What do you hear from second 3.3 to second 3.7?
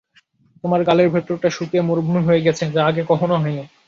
হয়নি।